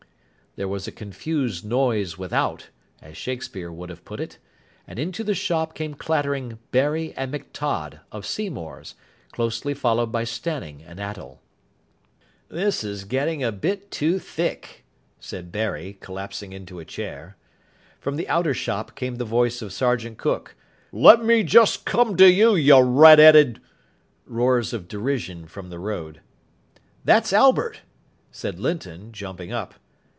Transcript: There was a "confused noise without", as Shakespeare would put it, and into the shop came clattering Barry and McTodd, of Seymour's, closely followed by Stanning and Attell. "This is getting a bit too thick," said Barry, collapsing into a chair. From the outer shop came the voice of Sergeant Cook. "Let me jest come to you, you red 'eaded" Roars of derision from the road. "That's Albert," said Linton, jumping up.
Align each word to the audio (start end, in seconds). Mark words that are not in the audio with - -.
There 0.57 0.67
was 0.67 0.85
a 0.85 0.91
"confused 0.91 1.63
noise 1.63 2.17
without", 2.17 2.67
as 3.01 3.15
Shakespeare 3.15 3.71
would 3.71 4.03
put 4.03 4.19
it, 4.19 4.37
and 4.85 4.99
into 4.99 5.23
the 5.23 5.33
shop 5.33 5.73
came 5.73 5.93
clattering 5.93 6.59
Barry 6.71 7.13
and 7.15 7.33
McTodd, 7.33 8.01
of 8.11 8.25
Seymour's, 8.25 8.95
closely 9.31 9.73
followed 9.73 10.11
by 10.11 10.25
Stanning 10.25 10.83
and 10.83 10.99
Attell. 10.99 11.39
"This 12.49 12.83
is 12.83 13.05
getting 13.05 13.41
a 13.41 13.53
bit 13.53 13.91
too 13.91 14.19
thick," 14.19 14.83
said 15.21 15.53
Barry, 15.53 15.97
collapsing 16.01 16.51
into 16.51 16.81
a 16.81 16.85
chair. 16.85 17.37
From 18.01 18.17
the 18.17 18.27
outer 18.27 18.53
shop 18.53 18.93
came 18.93 19.15
the 19.15 19.23
voice 19.23 19.61
of 19.61 19.71
Sergeant 19.71 20.17
Cook. 20.17 20.55
"Let 20.91 21.23
me 21.23 21.43
jest 21.43 21.85
come 21.85 22.17
to 22.17 22.29
you, 22.29 22.55
you 22.57 22.77
red 22.81 23.21
'eaded" 23.21 23.61
Roars 24.25 24.73
of 24.73 24.89
derision 24.89 25.47
from 25.47 25.69
the 25.69 25.79
road. 25.79 26.19
"That's 27.05 27.31
Albert," 27.31 27.83
said 28.33 28.59
Linton, 28.59 29.13
jumping 29.13 29.53
up. 29.53 29.75